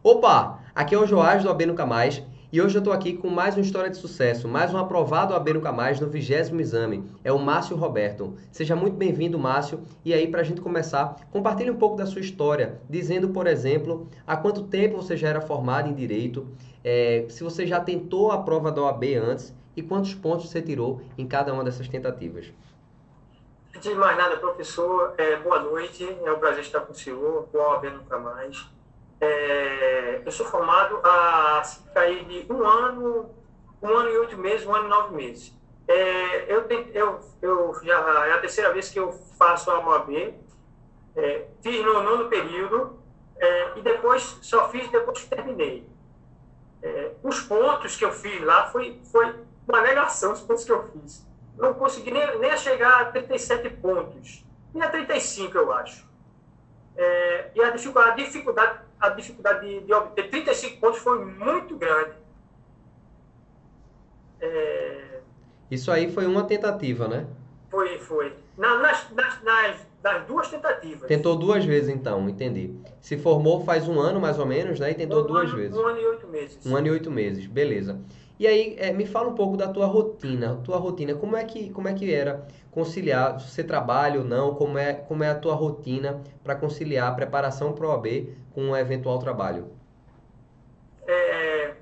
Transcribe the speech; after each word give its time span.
Opa, 0.00 0.60
aqui 0.76 0.94
é 0.94 0.98
o 0.98 1.04
Joás 1.04 1.42
do 1.42 1.50
AB 1.50 1.66
Nunca 1.66 1.84
Mais 1.84 2.22
e 2.52 2.62
hoje 2.62 2.76
eu 2.76 2.78
estou 2.78 2.92
aqui 2.92 3.14
com 3.14 3.28
mais 3.28 3.56
uma 3.56 3.62
história 3.62 3.90
de 3.90 3.96
sucesso, 3.96 4.46
mais 4.46 4.72
um 4.72 4.78
aprovado 4.78 5.34
AB 5.34 5.54
Nunca 5.54 5.72
Mais 5.72 5.98
no 5.98 6.08
vigésimo 6.08 6.60
exame. 6.60 7.04
É 7.24 7.32
o 7.32 7.38
Márcio 7.38 7.76
Roberto. 7.76 8.36
Seja 8.52 8.76
muito 8.76 8.96
bem-vindo, 8.96 9.36
Márcio. 9.40 9.82
E 10.04 10.14
aí, 10.14 10.28
para 10.28 10.42
a 10.42 10.44
gente 10.44 10.60
começar, 10.60 11.16
compartilhe 11.32 11.72
um 11.72 11.76
pouco 11.76 11.96
da 11.96 12.06
sua 12.06 12.20
história, 12.20 12.80
dizendo, 12.88 13.30
por 13.30 13.48
exemplo, 13.48 14.06
há 14.24 14.36
quanto 14.36 14.68
tempo 14.68 14.98
você 14.98 15.16
já 15.16 15.30
era 15.30 15.40
formado 15.40 15.88
em 15.88 15.94
Direito, 15.94 16.46
é, 16.84 17.26
se 17.28 17.42
você 17.42 17.66
já 17.66 17.80
tentou 17.80 18.30
a 18.30 18.38
prova 18.38 18.70
da 18.70 18.82
OAB 18.82 19.02
antes 19.16 19.52
e 19.76 19.82
quantos 19.82 20.14
pontos 20.14 20.48
você 20.48 20.62
tirou 20.62 21.02
em 21.18 21.26
cada 21.26 21.52
uma 21.52 21.64
dessas 21.64 21.88
tentativas. 21.88 22.52
Antes 23.74 23.90
de 23.90 23.96
mais 23.96 24.16
nada, 24.16 24.36
professor, 24.36 25.12
é, 25.18 25.34
boa 25.36 25.58
noite. 25.58 26.08
É 26.24 26.32
um 26.32 26.38
prazer 26.38 26.60
estar 26.60 26.82
com 26.82 26.92
o 26.92 26.94
senhor, 26.94 27.48
com 27.50 27.58
a 27.58 27.70
OAB 27.72 27.90
Nunca 27.90 28.16
Mais. 28.16 28.77
É, 29.20 30.22
eu 30.24 30.30
sou 30.30 30.46
formado 30.46 31.00
há 31.04 31.62
cerca 31.64 32.06
de 32.24 32.46
um 32.50 32.66
ano, 32.66 33.34
um 33.82 33.88
ano 33.88 34.10
e 34.10 34.18
oito 34.18 34.36
meses, 34.36 34.66
um 34.66 34.74
ano 34.74 34.86
e 34.86 34.88
nove 34.88 35.14
meses. 35.14 35.52
É, 35.88 36.52
eu, 36.52 36.66
eu, 36.92 37.20
eu 37.40 37.80
já 37.82 38.26
é 38.26 38.32
a 38.32 38.38
terceira 38.38 38.72
vez 38.72 38.90
que 38.90 39.00
eu 39.00 39.12
faço 39.38 39.70
a 39.70 39.78
OAB. 39.78 40.34
É, 41.16 41.46
fiz 41.62 41.84
no 41.84 42.02
nono 42.02 42.28
período 42.28 42.98
é, 43.38 43.78
e 43.78 43.82
depois 43.82 44.38
só 44.42 44.68
fiz 44.68 44.88
depois 44.90 45.20
que 45.20 45.28
terminei. 45.28 45.88
É, 46.82 47.12
os 47.22 47.40
pontos 47.40 47.96
que 47.96 48.04
eu 48.04 48.12
fiz 48.12 48.40
lá 48.44 48.66
foi, 48.66 49.00
foi 49.10 49.34
uma 49.66 49.80
negação, 49.80 50.32
os 50.32 50.40
pontos 50.40 50.64
que 50.64 50.72
eu 50.72 50.88
fiz. 50.92 51.26
Não 51.56 51.74
consegui 51.74 52.12
nem, 52.12 52.38
nem 52.38 52.56
chegar 52.56 53.00
a 53.00 53.04
37 53.06 53.70
pontos, 53.70 54.44
nem 54.72 54.82
a 54.82 54.88
35, 54.88 55.56
eu 55.56 55.72
acho. 55.72 56.06
É, 56.96 57.50
e 57.54 57.62
a 57.62 57.70
dificuldade, 57.70 58.22
a 58.22 58.24
dificuldade 58.24 58.80
a 59.00 59.08
dificuldade 59.10 59.66
de, 59.66 59.80
de 59.80 59.92
obter 59.92 60.30
35 60.30 60.80
pontos 60.80 60.98
foi 61.00 61.24
muito 61.24 61.76
grande. 61.76 62.12
É... 64.40 65.20
Isso 65.70 65.90
aí 65.90 66.10
foi 66.10 66.26
uma 66.26 66.44
tentativa, 66.44 67.06
né? 67.06 67.26
Foi, 67.70 67.98
foi. 67.98 68.34
Na, 68.56 68.78
nas, 68.78 69.10
nas, 69.10 69.42
nas, 69.42 69.86
nas, 70.02 70.26
duas 70.26 70.48
tentativas. 70.48 71.06
Tentou 71.06 71.36
duas 71.36 71.64
vezes, 71.64 71.88
então, 71.88 72.28
entendi. 72.28 72.74
Se 73.00 73.16
formou 73.18 73.64
faz 73.64 73.88
um 73.88 74.00
ano, 74.00 74.20
mais 74.20 74.38
ou 74.38 74.46
menos, 74.46 74.80
né? 74.80 74.90
E 74.90 74.94
tentou 74.94 75.24
um 75.24 75.26
duas 75.26 75.48
ano, 75.48 75.56
vezes. 75.56 75.76
Um 75.76 75.86
ano 75.86 75.98
e 75.98 76.06
oito 76.06 76.26
meses. 76.28 76.66
Um 76.66 76.76
ano 76.76 76.86
e 76.86 76.90
oito 76.90 77.10
meses, 77.10 77.46
beleza. 77.46 78.00
E 78.38 78.46
aí, 78.46 78.76
é, 78.78 78.92
me 78.92 79.04
fala 79.04 79.28
um 79.28 79.34
pouco 79.34 79.56
da 79.56 79.66
tua 79.68 79.86
rotina. 79.86 80.60
Tua 80.64 80.76
rotina, 80.76 81.14
como 81.14 81.36
é 81.36 81.44
que, 81.44 81.70
como 81.70 81.88
é 81.88 81.94
que 81.94 82.12
era 82.12 82.46
conciliar, 82.70 83.40
se 83.40 83.50
você 83.50 83.64
trabalha 83.64 84.20
ou 84.20 84.24
não, 84.24 84.54
como 84.54 84.78
é, 84.78 84.94
como 84.94 85.24
é 85.24 85.30
a 85.30 85.34
tua 85.34 85.54
rotina 85.54 86.22
para 86.44 86.54
conciliar 86.54 87.10
a 87.10 87.14
preparação 87.14 87.72
para 87.72 87.84
o 87.84 87.90
OAB 87.90 88.06
com 88.54 88.62
um 88.62 88.76
eventual 88.76 89.18
trabalho? 89.18 89.72
É, 91.04 91.74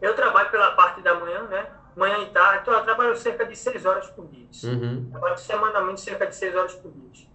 eu 0.00 0.16
trabalho 0.16 0.50
pela 0.50 0.70
parte 0.70 1.02
da 1.02 1.14
manhã, 1.14 1.42
né? 1.42 1.66
Manhã 1.94 2.20
e 2.20 2.26
tarde, 2.30 2.60
então 2.62 2.72
eu 2.72 2.84
trabalho 2.84 3.14
cerca 3.18 3.44
de 3.44 3.54
seis 3.54 3.84
horas 3.84 4.08
por 4.08 4.26
dia. 4.28 4.46
Uhum. 4.64 5.10
Trabalho 5.10 5.36
semanalmente 5.36 6.00
cerca 6.00 6.26
de 6.26 6.34
seis 6.34 6.56
horas 6.56 6.74
por 6.76 6.90
dia. 6.90 7.26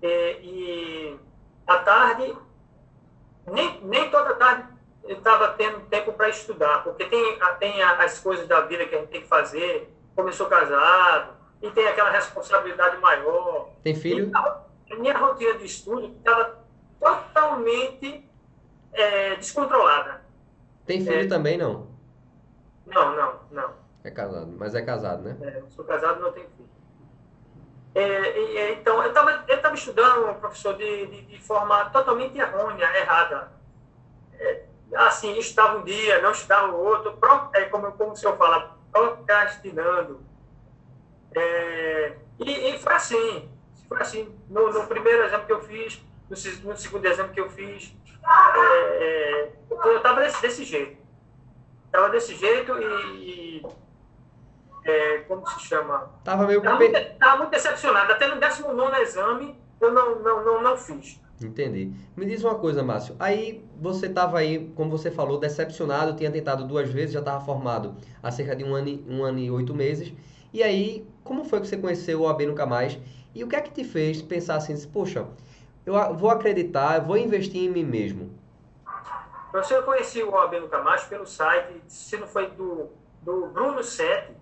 E, 0.00 0.06
e 0.42 1.18
à 1.66 1.78
tarde, 1.78 2.36
nem, 3.50 3.80
nem 3.82 4.10
toda 4.10 4.34
tarde 4.34 4.73
estava 5.06 5.48
tendo 5.48 5.80
tempo 5.86 6.12
para 6.12 6.28
estudar, 6.28 6.82
porque 6.82 7.04
tem, 7.06 7.38
tem 7.58 7.82
as 7.82 8.18
coisas 8.18 8.46
da 8.46 8.62
vida 8.62 8.86
que 8.86 8.94
a 8.94 8.98
gente 8.98 9.10
tem 9.10 9.20
que 9.22 9.28
fazer, 9.28 9.92
começou 10.14 10.46
casado, 10.46 11.34
e 11.60 11.70
tem 11.70 11.86
aquela 11.86 12.10
responsabilidade 12.10 12.96
maior. 12.98 13.70
Tem 13.82 13.94
filho? 13.94 14.26
Então, 14.26 14.64
minha 14.98 15.16
rotina 15.16 15.54
de 15.54 15.64
estudo 15.64 16.14
estava 16.16 16.58
totalmente 17.00 18.28
é, 18.92 19.36
descontrolada. 19.36 20.22
Tem 20.86 21.00
filho 21.00 21.20
é, 21.20 21.26
também, 21.26 21.56
não? 21.56 21.88
Não, 22.86 23.16
não, 23.16 23.40
não. 23.50 23.74
É 24.02 24.10
casado, 24.10 24.54
mas 24.58 24.74
é 24.74 24.82
casado, 24.82 25.22
né? 25.22 25.36
É, 25.40 25.62
sou 25.70 25.84
casado 25.84 26.20
não 26.20 26.32
tenho 26.32 26.48
filho. 26.50 26.68
É, 27.94 28.38
e, 28.38 28.72
então, 28.72 29.02
eu 29.02 29.08
estava 29.08 29.44
eu 29.48 29.62
tava 29.62 29.74
estudando, 29.74 30.38
professor, 30.40 30.76
de, 30.76 31.06
de, 31.06 31.22
de 31.22 31.38
forma 31.40 31.86
totalmente 31.86 32.38
errônea, 32.38 32.84
errada. 32.98 33.52
Assim, 34.94 35.36
estava 35.38 35.78
um 35.78 35.84
dia, 35.84 36.20
não 36.22 36.30
estava 36.30 36.72
o 36.72 36.84
outro, 36.84 37.18
é, 37.54 37.64
como, 37.64 37.90
como 37.92 38.12
o 38.12 38.16
senhor 38.16 38.36
fala, 38.36 38.76
procrastinando. 38.92 40.20
É, 41.34 42.16
e, 42.38 42.70
e, 42.70 42.78
foi 42.78 42.92
assim, 42.92 43.50
foi 43.88 44.00
assim. 44.00 44.38
No, 44.48 44.72
no, 44.72 44.86
primeiro 44.86 45.24
exame 45.24 45.46
que 45.46 45.52
eu 45.52 45.62
fiz, 45.62 46.00
no, 46.30 46.70
no 46.70 46.76
segundo 46.76 47.06
exame 47.06 47.32
que 47.32 47.40
eu 47.40 47.50
fiz, 47.50 47.96
é, 48.24 48.60
é 48.60 49.52
eu 49.84 49.96
estava 49.96 50.20
desse, 50.20 50.40
desse 50.40 50.64
jeito. 50.64 51.02
Estava 51.86 52.10
desse 52.10 52.34
jeito 52.36 52.76
e, 52.80 53.60
e 53.62 53.66
é, 54.84 55.18
como 55.20 55.46
se 55.48 55.60
chama? 55.60 56.12
Tava 56.24 56.46
meio... 56.46 56.58
Estava 56.58 56.76
muito, 56.76 57.38
muito 57.38 57.50
decepcionado. 57.50 58.12
Até 58.12 58.28
no 58.28 58.38
19 58.38 59.00
exame 59.00 59.64
eu 59.80 59.92
não, 59.92 60.16
não, 60.16 60.44
não, 60.44 60.62
não 60.62 60.76
fiz. 60.76 61.20
Entendi. 61.42 61.92
Me 62.16 62.24
diz 62.26 62.44
uma 62.44 62.54
coisa, 62.54 62.82
Márcio. 62.82 63.16
Aí 63.18 63.64
você 63.80 64.06
estava 64.06 64.38
aí, 64.38 64.70
como 64.74 64.90
você 64.90 65.10
falou, 65.10 65.38
decepcionado, 65.38 66.16
tinha 66.16 66.30
tentado 66.30 66.64
duas 66.64 66.88
vezes, 66.88 67.12
já 67.12 67.18
estava 67.18 67.44
formado 67.44 67.96
há 68.22 68.30
cerca 68.30 68.54
de 68.54 68.64
um 68.64 68.74
ano, 68.74 69.04
um 69.08 69.24
ano 69.24 69.38
e 69.38 69.50
oito 69.50 69.74
meses. 69.74 70.12
E 70.52 70.62
aí, 70.62 71.06
como 71.24 71.44
foi 71.44 71.60
que 71.60 71.66
você 71.66 71.76
conheceu 71.76 72.20
o 72.20 72.28
AB 72.28 72.46
Nunca 72.46 72.64
Mais? 72.64 72.98
E 73.34 73.42
o 73.42 73.48
que 73.48 73.56
é 73.56 73.60
que 73.60 73.72
te 73.72 73.82
fez 73.82 74.22
pensar 74.22 74.56
assim, 74.56 74.74
poxa, 74.88 75.26
eu 75.84 75.94
vou 76.14 76.30
acreditar, 76.30 76.98
eu 76.98 77.04
vou 77.04 77.16
investir 77.16 77.62
em 77.62 77.68
mim 77.68 77.84
mesmo? 77.84 78.30
Eu 79.70 79.82
conheci 79.84 80.20
o 80.20 80.32
OAB 80.32 80.60
Nunca 80.60 80.82
Mais 80.82 81.04
pelo 81.04 81.24
site, 81.24 81.80
se 81.86 82.16
não 82.16 82.26
foi 82.26 82.50
do, 82.50 82.88
do 83.22 83.46
Bruno 83.46 83.84
Sete, 83.84 84.32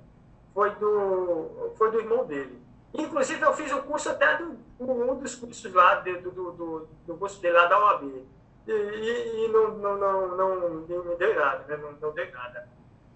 foi 0.55 0.71
do, 0.77 1.73
foi 1.77 1.91
do 1.91 2.01
irmão 2.01 2.25
dele. 2.25 2.59
Inclusive, 2.95 3.41
eu 3.41 3.55
fiz 3.55 3.73
um 3.73 3.83
curso 3.83 4.11
até 4.11 4.37
do, 4.37 4.59
um 4.79 5.15
dos 5.17 5.35
cursos 5.35 5.73
lá, 5.73 5.97
do, 5.97 6.21
do, 6.21 6.53
do, 6.53 6.89
do 7.07 7.17
curso 7.17 7.41
dele 7.41 7.57
lá 7.57 7.67
da 7.67 7.79
OAB. 7.79 8.25
E, 8.67 8.71
e, 8.71 9.45
e 9.45 9.49
não, 9.49 9.71
não, 9.79 9.97
não, 9.97 10.37
não, 10.37 10.71
não 10.87 11.17
deu 11.17 11.35
nada, 11.35 11.65
né? 11.67 11.77
não, 11.77 11.93
não 11.93 12.13
deu 12.13 12.31
nada. 12.33 12.69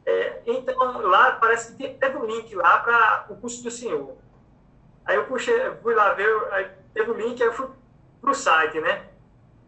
É, 0.04 0.40
então, 0.46 1.00
lá 1.02 1.32
parece 1.32 1.76
que 1.76 1.88
teve 1.88 2.16
um 2.16 2.24
link 2.24 2.54
lá 2.54 2.78
para 2.78 3.26
o 3.28 3.36
curso 3.36 3.62
do 3.62 3.70
senhor. 3.70 4.16
Aí 5.04 5.16
eu 5.16 5.24
puxei, 5.26 5.54
fui 5.82 5.94
lá 5.94 6.12
ver, 6.14 6.28
teve 6.94 7.10
um 7.10 7.14
link, 7.14 7.40
aí 7.42 7.48
eu 7.48 7.52
fui 7.52 7.68
para 8.20 8.30
o 8.30 8.34
site, 8.34 8.80
né? 8.80 9.06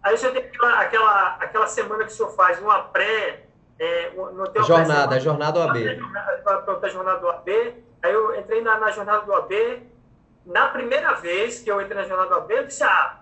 Aí 0.02 0.14
o 0.14 0.18
senhor 0.18 0.32
tem 0.32 0.44
aquela, 0.44 0.80
aquela, 0.80 1.28
aquela 1.40 1.66
semana 1.66 2.04
que 2.04 2.12
o 2.12 2.14
senhor 2.14 2.30
faz 2.30 2.60
uma 2.60 2.82
pré... 2.84 3.44
É, 3.80 4.10
no 4.10 4.64
jornada, 4.64 5.14
a 5.14 5.18
jornada 5.20 5.52
do 5.52 5.62
AB. 5.62 5.88
A 6.82 6.88
jornada 6.88 7.20
do 7.20 7.28
AB. 7.28 7.84
Aí 8.02 8.12
eu 8.12 8.34
entrei 8.36 8.60
na, 8.60 8.76
na 8.78 8.90
jornada 8.90 9.24
do 9.24 9.32
AB, 9.32 9.86
na 10.48 10.68
primeira 10.68 11.12
vez 11.14 11.60
que 11.60 11.70
eu 11.70 11.80
entrei 11.80 11.96
na 11.96 12.08
jornada 12.08 12.30
do 12.30 12.36
AB, 12.36 12.54
eu 12.54 12.66
disse, 12.66 12.82
ah, 12.82 13.20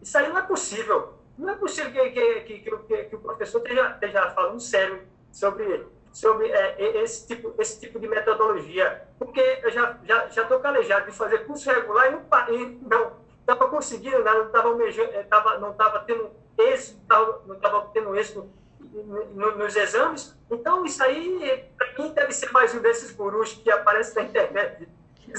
isso 0.00 0.16
aí 0.18 0.28
não 0.28 0.38
é 0.38 0.42
possível. 0.42 1.14
Não 1.38 1.50
é 1.50 1.56
possível 1.56 1.90
que, 1.90 2.10
que, 2.10 2.40
que, 2.40 2.70
que, 2.70 3.04
que 3.04 3.16
o 3.16 3.18
professor 3.18 3.62
esteja, 3.62 3.90
esteja 3.92 4.30
falando 4.30 4.60
sério 4.60 5.02
sobre, 5.32 5.86
sobre 6.12 6.50
é, 6.50 7.02
esse, 7.02 7.26
tipo, 7.26 7.54
esse 7.58 7.80
tipo 7.80 7.98
de 7.98 8.06
metodologia. 8.06 9.08
Porque 9.18 9.40
eu 9.62 9.70
já 9.70 9.92
estou 9.92 10.06
já, 10.06 10.28
já 10.28 10.60
calejado 10.60 11.10
de 11.10 11.16
fazer 11.16 11.46
curso 11.46 11.70
regular 11.70 12.12
e 12.50 12.78
não 12.82 13.12
estava 13.40 13.68
conseguindo, 13.68 14.22
não 14.22 14.46
estava 14.46 14.68
é, 14.84 15.26
não 15.58 15.70
estava 15.70 16.00
tendo 16.00 16.30
êxito, 16.58 17.00
não 17.46 17.54
estava 17.56 17.90
tendo 17.94 18.14
êxito 18.16 18.50
nos 19.34 19.76
exames. 19.76 20.36
Então, 20.50 20.84
isso 20.84 21.02
aí, 21.02 21.64
para 21.76 22.02
mim, 22.02 22.12
deve 22.12 22.32
ser 22.32 22.52
mais 22.52 22.74
um 22.74 22.80
desses 22.80 23.12
gurus 23.12 23.54
que 23.54 23.70
aparece 23.70 24.14
na 24.14 24.22
internet 24.22 24.86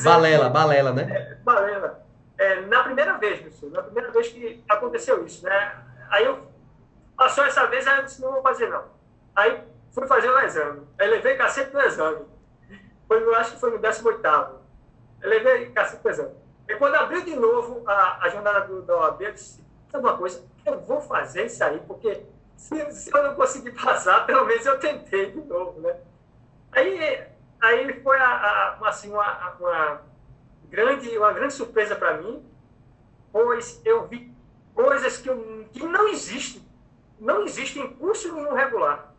Balela, 0.04 0.50
balela, 0.50 0.92
né? 0.94 1.08
É, 1.10 1.36
balela. 1.36 2.06
É, 2.38 2.62
na 2.62 2.84
primeira 2.84 3.18
vez, 3.18 3.40
professor, 3.40 3.72
na 3.72 3.82
primeira 3.82 4.12
vez 4.12 4.28
que 4.28 4.64
aconteceu 4.70 5.26
isso, 5.26 5.44
né? 5.44 5.84
Aí 6.10 6.26
eu, 6.26 6.48
passou 7.16 7.44
essa 7.46 7.66
vez, 7.68 7.88
aí 7.88 7.98
eu 7.98 8.06
disse, 8.06 8.22
não 8.22 8.32
vou 8.32 8.42
fazer 8.42 8.70
não. 8.70 8.86
Aí 9.36 9.64
fui 9.92 10.08
fazer 10.08 10.30
o 10.30 10.40
exame. 10.40 10.88
Aí 11.00 11.08
levei 11.10 11.36
cacete 11.36 11.74
no 11.74 11.82
exame. 11.82 12.26
Foi, 13.08 13.24
eu 13.24 13.36
acho 13.36 13.54
que 13.54 13.60
foi 13.60 13.72
no 13.72 13.80
18 13.80 14.28
Eu 15.22 15.30
levei 15.30 15.70
cacete 15.72 16.04
no 16.04 16.12
exame. 16.12 16.36
E 16.68 16.76
quando 16.76 16.96
abriu 16.96 17.24
de 17.24 17.36
novo 17.36 17.84
a, 17.88 18.26
a 18.26 18.30
jornada 18.30 18.62
do, 18.62 18.82
da 18.82 18.96
OAB, 18.98 19.22
eu 19.22 19.34
disse, 19.34 19.64
sabe 19.92 20.04
uma 20.04 20.18
coisa? 20.18 20.44
Eu 20.66 20.80
vou 20.82 21.02
fazer 21.02 21.46
isso 21.46 21.64
aí, 21.64 21.80
porque 21.88 22.24
se, 22.58 22.92
se 22.92 23.16
eu 23.16 23.24
não 23.24 23.36
conseguir 23.36 23.72
passar, 23.82 24.26
pelo 24.26 24.46
menos 24.46 24.66
eu 24.66 24.78
tentei 24.78 25.32
de 25.32 25.42
novo, 25.42 25.80
né? 25.80 25.96
Aí 26.72 27.26
aí 27.62 28.02
foi 28.02 28.18
a, 28.18 28.28
a, 28.28 28.88
assim, 28.88 29.12
uma, 29.12 29.56
uma, 29.60 30.02
grande, 30.70 31.18
uma 31.18 31.34
grande 31.34 31.54
surpresa 31.54 31.96
para 31.96 32.18
mim, 32.18 32.44
pois 33.32 33.82
eu 33.86 34.08
vi 34.08 34.34
coisas 34.74 35.18
que, 35.18 35.30
eu, 35.30 35.68
que 35.72 35.84
não 35.86 36.08
existem, 36.08 36.62
não 37.20 37.44
existem 37.44 37.84
em 37.84 37.94
curso 37.96 38.34
nenhum 38.34 38.54
regular. 38.54 39.14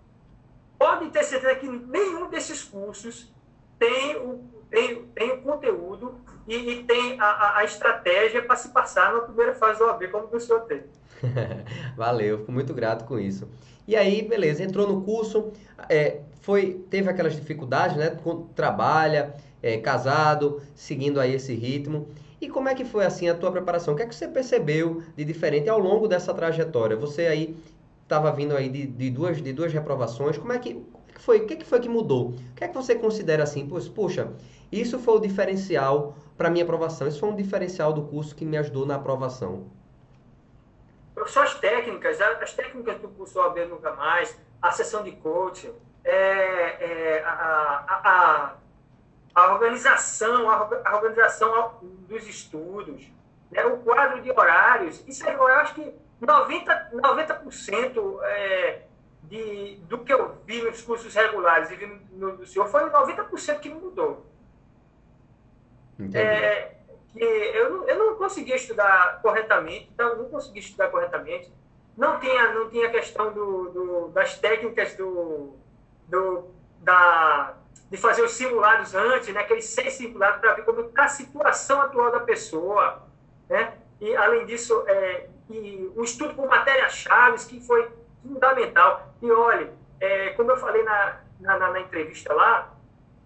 Pode 0.79 1.11
ter 1.11 1.25
certeza 1.25 1.56
que 1.56 1.69
nenhum 1.69 2.29
desses 2.29 2.62
cursos 2.62 3.32
tem 3.79 4.17
o, 4.17 4.57
tem, 4.70 5.03
tem 5.15 5.32
o 5.32 5.43
conteúdo 5.43 6.15
e, 6.47 6.55
e 6.55 6.82
tem 6.85 7.20
a, 7.20 7.59
a, 7.59 7.65
estratégia 7.65 8.43
para 8.43 8.56
se 8.56 8.69
passar 8.69 9.12
na 9.12 9.20
primeira 9.20 9.55
fase 9.55 9.79
do 9.79 9.85
OAB, 9.85 10.09
como 10.11 10.29
o 10.32 10.41
senhor 10.41 10.61
tem. 10.62 10.82
Valeu, 11.97 12.38
fico 12.38 12.53
muito 12.53 12.73
grato 12.75 13.05
com 13.05 13.19
isso. 13.19 13.49
E 13.87 13.97
aí, 13.97 14.23
beleza, 14.23 14.62
entrou 14.62 14.87
no 14.87 15.03
curso, 15.03 15.53
é, 15.88 16.20
foi, 16.41 16.85
teve 16.91 17.09
aquelas 17.09 17.35
dificuldades, 17.35 17.97
né? 17.97 18.17
Trabalha, 18.55 19.35
é, 19.62 19.79
casado, 19.79 20.62
seguindo 20.75 21.21
aí 21.21 21.35
esse 21.35 21.55
ritmo. 21.55 22.09
E 22.41 22.49
como 22.49 22.69
é 22.69 22.75
que 22.75 22.85
foi 22.85 23.05
assim 23.05 23.29
a 23.29 23.35
tua 23.35 23.50
preparação? 23.50 23.94
O 23.94 23.97
que 23.97 24.03
é 24.03 24.06
que 24.06 24.14
você 24.14 24.29
percebeu 24.29 25.03
de 25.17 25.25
diferente 25.25 25.69
ao 25.69 25.79
longo 25.79 26.06
dessa 26.06 26.32
trajetória? 26.32 26.97
Você 26.97 27.26
aí 27.26 27.56
estava 28.03 28.31
vindo 28.32 28.56
aí 28.56 28.69
de, 28.69 28.87
de, 28.87 29.11
duas, 29.11 29.43
de 29.43 29.53
duas 29.53 29.73
reprovações. 29.73 30.38
Como 30.38 30.53
é 30.53 30.59
que, 30.59 30.81
foi? 31.19 31.41
O 31.41 31.47
que, 31.47 31.55
é 31.55 31.56
que 31.56 31.67
foi 31.67 31.81
que 31.81 31.88
mudou? 31.88 32.29
O 32.31 32.55
que 32.55 32.64
é 32.64 32.69
que 32.69 32.75
você 32.75 32.94
considera 32.94 33.43
assim? 33.43 33.67
Pois, 33.67 33.88
puxa, 33.88 34.32
isso 34.70 34.99
foi 34.99 35.15
o 35.15 35.19
diferencial 35.20 36.17
para 36.37 36.50
minha 36.50 36.65
aprovação. 36.65 37.06
Isso 37.09 37.20
foi 37.20 37.29
um 37.29 37.37
diferencial 37.37 37.93
do 37.93 38.03
curso 38.03 38.35
que 38.35 38.44
me 38.44 38.56
ajudou 38.56 38.87
na 38.87 38.97
aprovação. 38.97 39.70
Só 41.26 41.43
as 41.43 41.55
técnicas, 41.55 42.20
as 42.20 42.55
técnicas 42.55 43.00
do 43.00 43.09
curso 43.09 43.38
OAB 43.41 43.59
Nunca 43.69 43.93
Mais, 43.93 44.38
a 44.62 44.70
sessão 44.70 45.03
de 45.03 45.12
coaching, 45.12 45.73
é, 46.05 46.15
é, 46.15 47.25
a, 47.25 47.31
a, 47.31 48.00
a 48.05 48.55
a 49.38 49.53
organização, 49.53 50.50
a 50.50 50.97
organização 50.97 51.79
dos 52.09 52.26
estudos, 52.26 53.09
né, 53.50 53.64
o 53.67 53.79
quadro 53.79 54.21
de 54.21 54.31
horários, 54.31 55.05
isso 55.06 55.26
aí, 55.29 55.35
eu 55.35 55.47
acho 55.47 55.75
que 55.75 55.94
90%, 56.21 56.91
90% 56.93 58.23
é, 58.25 58.82
de, 59.23 59.76
do 59.88 59.99
que 59.99 60.12
eu 60.12 60.37
vi 60.44 60.61
nos 60.62 60.82
cursos 60.82 61.14
regulares 61.14 61.71
e 61.71 61.76
vi 61.76 61.87
no, 62.11 62.38
no 62.38 62.47
senhor 62.47 62.67
foi 62.69 62.82
90% 62.91 63.61
que 63.61 63.69
mudou. 63.69 64.26
É, 66.15 66.73
que 67.12 67.25
eu, 67.25 67.71
não, 67.71 67.89
eu 67.89 67.99
não 67.99 68.15
conseguia 68.17 68.56
estudar 68.56 69.21
corretamente, 69.21 69.91
então 69.93 70.17
não 70.17 70.29
conseguia 70.29 70.61
estudar 70.61 70.89
corretamente. 70.89 71.53
Não 71.97 72.21
tinha, 72.21 72.53
não 72.53 72.71
tinha 72.71 72.91
questão 72.91 73.33
do, 73.33 73.71
do 73.71 74.09
das 74.09 74.39
técnicas 74.39 74.95
do, 74.95 75.56
do, 76.06 76.49
da, 76.81 77.55
de 77.91 77.97
fazer 77.97 78.23
os 78.23 78.33
simulados 78.33 78.95
antes, 78.95 79.33
né, 79.35 79.41
aqueles 79.41 79.65
seis 79.65 79.95
simulados 79.95 80.41
para 80.41 80.55
ver 80.55 80.65
como 80.65 80.83
está 80.83 81.05
a 81.05 81.09
situação 81.09 81.81
atual 81.81 82.12
da 82.12 82.21
pessoa. 82.21 83.03
Né? 83.49 83.75
E, 84.00 84.15
além 84.15 84.47
disso, 84.47 84.85
é, 84.87 85.29
e 85.50 85.91
o 85.97 86.05
estudo 86.05 86.35
por 86.35 86.47
matérias-chave, 86.47 87.45
que 87.47 87.61
foi 87.67 87.91
fundamental. 88.23 89.09
E 89.23 89.31
olha, 89.31 89.73
é, 90.00 90.31
como 90.31 90.50
eu 90.50 90.56
falei 90.56 90.83
na, 90.85 91.21
na, 91.41 91.59
na, 91.59 91.81
entrevista 91.81 92.33
lá, 92.33 92.75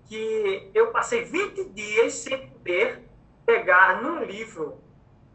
que 0.08 0.70
eu 0.74 0.88
passei 0.88 1.24
20 1.24 1.64
dias 1.70 2.14
sem 2.14 2.48
poder 2.48 3.02
pegar 3.46 4.02
num 4.02 4.24
livro, 4.24 4.78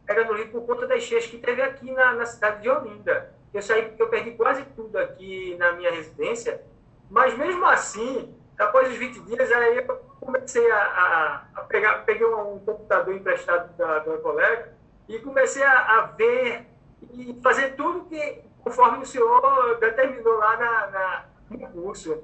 pegar 0.06 0.26
no 0.26 0.34
livro 0.34 0.52
por 0.52 0.66
conta 0.66 0.88
das 0.88 1.04
cheias 1.04 1.26
que 1.26 1.38
teve 1.38 1.62
aqui 1.62 1.92
na, 1.92 2.14
na 2.14 2.26
cidade 2.26 2.62
de 2.62 2.70
Olinda. 2.70 3.34
Eu 3.54 3.62
saí, 3.62 3.94
eu 3.98 4.08
perdi 4.10 4.32
quase 4.32 4.64
tudo 4.76 4.98
aqui 4.98 5.56
na 5.58 5.74
minha 5.74 5.92
residência, 5.92 6.62
mas 7.10 7.38
mesmo 7.38 7.66
assim, 7.66 8.36
após 8.58 8.90
os 8.90 8.98
20 8.98 9.20
dias, 9.22 9.52
aí 9.52 9.78
eu 9.78 9.98
comecei 10.20 10.70
a, 10.72 10.78
a, 10.78 11.44
a 11.56 11.62
pegar, 11.64 12.06
peguei 12.06 12.26
um, 12.26 12.56
um, 12.56 12.60
computador 12.60 13.16
emprestado 13.16 13.76
da, 13.78 14.00
da 14.00 14.18
colega 14.18 14.74
e 15.08 15.20
comecei 15.20 15.64
a, 15.64 15.80
a, 15.80 16.02
ver 16.08 16.66
e 17.14 17.40
fazer 17.42 17.76
tudo 17.76 18.06
que, 18.06 18.42
conforme 18.64 19.04
o 19.04 19.06
senhor 19.06 19.78
determinou 19.80 20.38
lá 20.38 20.58
na, 20.58 20.88
na 20.88 21.26
no 21.50 21.68
curso, 21.70 22.22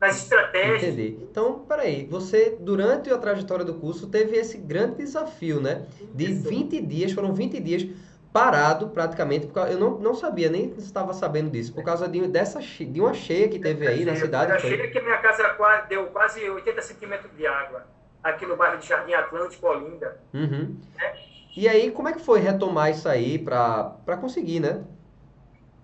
nas 0.00 0.16
estratégias. 0.16 0.82
Entendi. 0.82 1.18
Então, 1.22 1.58
peraí, 1.60 2.06
você, 2.06 2.56
durante 2.58 3.10
a 3.12 3.18
trajetória 3.18 3.64
do 3.64 3.74
curso, 3.74 4.06
teve 4.06 4.36
esse 4.36 4.56
grande 4.56 4.96
desafio, 4.96 5.60
né? 5.60 5.86
De 6.14 6.32
Isso. 6.32 6.48
20 6.48 6.80
dias, 6.80 7.12
foram 7.12 7.34
20 7.34 7.60
dias 7.60 7.86
parado 8.32 8.88
praticamente, 8.90 9.46
porque 9.46 9.72
eu 9.72 9.78
não, 9.78 9.98
não 9.98 10.14
sabia, 10.14 10.48
nem 10.48 10.72
estava 10.78 11.12
sabendo 11.12 11.50
disso, 11.50 11.74
por 11.74 11.84
causa 11.84 12.08
de, 12.08 12.28
dessa, 12.28 12.60
de 12.60 13.00
uma 13.00 13.12
cheia 13.12 13.48
que 13.48 13.58
teve 13.58 13.86
aí 13.86 14.04
na 14.04 14.14
cidade. 14.14 14.52
A 14.52 14.58
cheia 14.58 14.88
que 14.88 15.00
minha 15.00 15.18
casa 15.18 15.48
quase, 15.50 15.88
deu 15.88 16.06
quase 16.06 16.48
80 16.48 16.80
centímetros 16.80 17.36
de 17.36 17.46
água, 17.46 17.86
aqui 18.22 18.46
no 18.46 18.56
bairro 18.56 18.78
de 18.78 18.86
Jardim 18.86 19.14
Atlântico, 19.14 19.66
Olinda. 19.66 20.20
Uhum. 20.32 20.76
Né? 20.96 21.12
E 21.56 21.68
aí, 21.68 21.90
como 21.90 22.08
é 22.08 22.12
que 22.12 22.20
foi 22.20 22.38
retomar 22.38 22.90
isso 22.90 23.08
aí 23.08 23.36
para 23.36 24.16
conseguir, 24.20 24.60
né? 24.60 24.84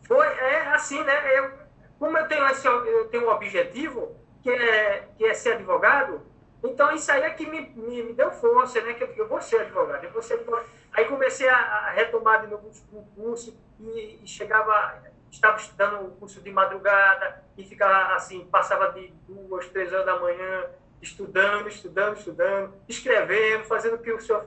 Foi, 0.05 0.25
é 0.25 0.69
assim, 0.69 1.03
né? 1.03 1.39
Eu, 1.39 1.51
como 1.99 2.17
eu 2.19 2.29
tenho, 2.29 2.47
esse, 2.49 2.67
eu 2.67 3.09
tenho 3.09 3.27
um 3.27 3.31
objetivo, 3.31 4.17
que 4.43 4.51
é, 4.51 5.09
que 5.17 5.25
é 5.25 5.35
ser 5.35 5.55
advogado, 5.55 6.21
então 6.63 6.93
isso 6.95 7.11
aí 7.13 7.23
é 7.23 7.31
que 7.31 7.47
me, 7.47 7.61
me, 7.77 8.03
me 8.03 8.13
deu 8.13 8.31
força, 8.31 8.81
né? 8.81 8.95
Que 8.95 9.05
eu, 9.05 9.15
eu 9.17 9.29
vou 9.29 9.41
ser 9.41 9.61
advogado, 9.61 10.05
eu 10.05 10.11
vou 10.11 10.23
ser 10.23 10.35
advogado 10.35 10.67
Aí 10.97 11.05
comecei 11.05 11.47
a, 11.47 11.55
a 11.55 11.91
retomar 11.91 12.41
de 12.41 12.47
novo 12.47 12.71
o 12.91 13.03
curso 13.15 13.55
e, 13.79 14.19
e, 14.23 14.27
chegava, 14.27 15.03
estava 15.31 15.59
estudando 15.59 16.07
o 16.07 16.11
curso 16.13 16.41
de 16.41 16.51
madrugada 16.51 17.45
e 17.55 17.65
ficava 17.65 18.15
assim, 18.15 18.47
passava 18.47 18.93
de 18.93 19.13
duas, 19.29 19.69
três 19.69 19.93
horas 19.93 20.07
da 20.07 20.19
manhã 20.19 20.65
estudando, 21.03 21.69
estudando, 21.69 22.17
estudando, 22.17 22.75
escrevendo, 22.89 23.65
fazendo 23.65 23.97
o 23.97 23.99
que 23.99 24.11
o 24.11 24.19
senhor, 24.19 24.43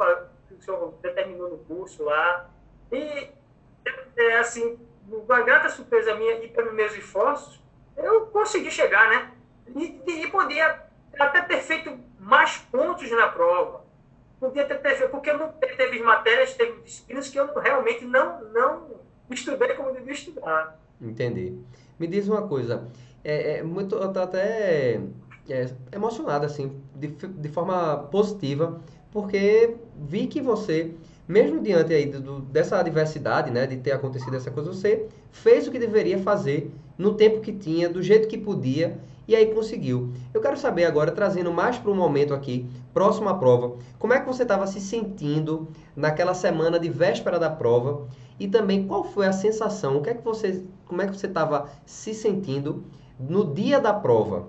que 0.47 0.55
o 0.55 0.61
senhor 0.61 0.91
determinou 1.03 1.51
no 1.51 1.59
curso 1.59 2.03
lá. 2.03 2.49
E, 2.91 3.29
é, 4.17 4.37
assim, 4.37 4.79
uma 5.11 5.41
grata 5.41 5.69
surpresa 5.69 6.15
minha 6.15 6.43
e 6.43 6.47
pelos 6.47 6.73
meus 6.73 6.93
esforços, 6.95 7.61
eu 7.97 8.27
consegui 8.27 8.71
chegar, 8.71 9.09
né? 9.09 9.31
E, 9.75 10.01
e 10.07 10.27
podia 10.27 10.83
até 11.19 11.41
ter 11.41 11.61
feito 11.61 11.97
mais 12.19 12.57
pontos 12.57 13.09
na 13.11 13.27
prova 13.27 13.89
podia 14.39 14.65
ter 14.65 14.79
feito, 14.79 15.11
porque 15.11 15.33
não 15.33 15.51
teve 15.51 16.01
matérias, 16.01 16.53
teve 16.53 16.81
disciplinas 16.81 17.29
que 17.29 17.37
eu 17.37 17.53
realmente 17.59 18.05
não, 18.05 18.41
não 18.51 18.87
estudei 19.29 19.73
como 19.75 19.91
devia 19.91 20.13
estudar. 20.13 20.79
Entendi. 21.01 21.59
Me 21.99 22.07
diz 22.07 22.27
uma 22.27 22.47
coisa, 22.47 22.87
é, 23.23 23.57
é 23.57 23.63
muito, 23.63 23.95
eu 23.95 24.11
tô 24.13 24.19
até 24.19 25.01
é, 25.49 25.69
emocionado, 25.91 26.45
assim, 26.45 26.81
de, 26.95 27.07
de 27.07 27.49
forma 27.49 28.07
positiva, 28.09 28.79
porque 29.11 29.75
vi 29.97 30.27
que 30.27 30.41
você, 30.41 30.95
mesmo 31.29 31.61
diante 31.61 31.93
aí 31.93 32.07
do, 32.07 32.39
dessa 32.41 32.79
adversidade, 32.79 33.51
né, 33.51 33.67
de 33.67 33.77
ter 33.77 33.91
acontecido 33.91 34.35
essa 34.35 34.49
coisa, 34.49 34.73
você 34.73 35.07
fez 35.31 35.67
o 35.67 35.71
que 35.71 35.77
deveria 35.77 36.17
fazer 36.17 36.71
no 36.97 37.13
tempo 37.13 37.39
que 37.39 37.53
tinha, 37.53 37.87
do 37.87 38.01
jeito 38.01 38.27
que 38.27 38.35
podia, 38.35 38.99
e 39.27 39.35
aí 39.35 39.53
conseguiu. 39.53 40.11
Eu 40.33 40.41
quero 40.41 40.57
saber 40.57 40.85
agora, 40.85 41.11
trazendo 41.11 41.53
mais 41.53 41.77
para 41.77 41.91
um 41.91 41.95
momento 41.95 42.33
aqui, 42.33 42.67
próximo 42.91 43.29
à 43.29 43.35
prova, 43.35 43.77
como 43.99 44.11
é 44.11 44.19
que 44.19 44.25
você 44.25 44.41
estava 44.41 44.65
se 44.65 44.81
sentindo 44.81 45.67
naquela 45.95 46.33
semana 46.33 46.79
de 46.79 46.89
véspera 46.89 47.37
da 47.37 47.51
prova 47.51 48.07
e 48.39 48.47
também 48.47 48.87
qual 48.87 49.03
foi 49.03 49.27
a 49.27 49.31
sensação, 49.31 49.97
o 49.97 50.01
que 50.01 50.09
é 50.09 50.15
que 50.15 50.25
você, 50.25 50.65
como 50.87 50.99
é 51.03 51.05
que 51.05 51.15
você 51.15 51.27
estava 51.27 51.69
se 51.85 52.11
sentindo 52.11 52.83
no 53.19 53.53
dia 53.53 53.79
da 53.79 53.93
prova? 53.93 54.47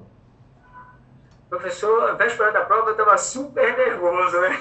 Professor, 1.50 2.16
véspera 2.16 2.52
da 2.52 2.64
prova 2.64 2.88
eu 2.88 2.92
estava 2.92 3.18
super 3.18 3.76
nervoso, 3.76 4.40
né? 4.40 4.58